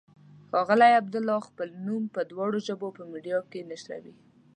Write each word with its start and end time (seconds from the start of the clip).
ښاغلی 0.49 0.91
عبدالله 1.01 1.39
خپل 1.49 1.69
نوم 1.85 2.03
په 2.15 2.21
دواړو 2.31 2.57
ژبو 2.67 2.87
په 2.97 3.03
میډیا 3.11 3.37
کې 3.51 3.67
نشروي. 3.71 4.13